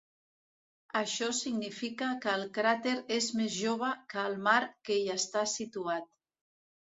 Això 1.01 1.27
significa 1.39 2.07
que 2.23 2.33
el 2.37 2.45
cràter 2.55 2.95
és 3.17 3.27
més 3.41 3.53
jove 3.59 3.91
que 4.15 4.25
el 4.31 4.39
mar 4.49 4.57
que 4.89 4.97
hi 4.97 5.05
està 5.19 5.45
situat. 5.55 6.11